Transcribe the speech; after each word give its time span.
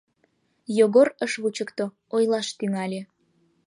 Йогор 0.77 1.07
ыш 1.25 1.33
вучыкто, 1.41 1.85
ойлаш 2.15 2.47
тӱҥале: 2.57 3.01